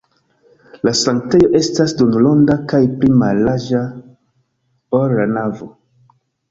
La 0.87 0.93
sanktejo 0.99 1.49
estas 1.59 1.93
duonronda 2.01 2.57
kaj 2.73 2.81
pli 2.97 3.13
mallarĝa, 3.21 3.87
ol 5.03 5.19
la 5.23 5.31
navo. 5.39 5.75